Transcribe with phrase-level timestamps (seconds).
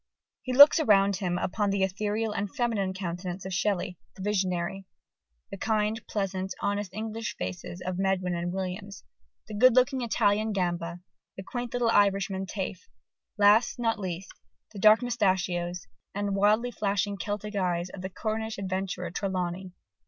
[0.41, 4.87] He looks around him upon the ethereal and feminine countenance of Shelley, the visionary,
[5.51, 9.03] the kind, pleasant, honest English faces of Medwin and Williams,
[9.47, 11.01] the good looking Italian Gamba,
[11.37, 12.89] the quaint little Irishman Taafe,
[13.37, 14.33] last, not least,
[14.71, 19.71] the dark mustachios and wildly flashing Celtic eyes of the Cornish adventurer Trelawny.